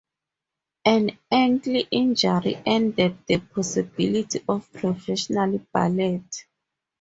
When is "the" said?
3.27-3.37